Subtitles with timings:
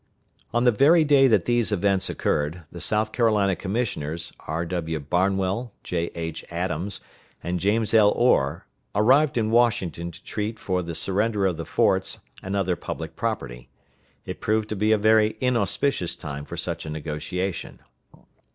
[0.51, 4.99] On the very day that these events occurred, the South Carolina commissioners, R.W.
[5.01, 6.43] Barnwell, J.H.
[6.49, 7.01] Adams,
[7.43, 8.09] and James L.
[8.13, 13.15] Orr, arrived in Washington to treat for the surrender of the forts and other public
[13.15, 13.69] property.
[14.25, 17.79] It proved to be a very inauspicious time for such a negotiation.